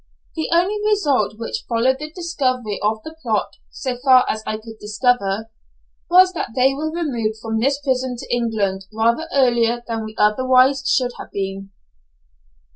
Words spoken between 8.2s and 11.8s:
England rather earlier than we otherwise should have been.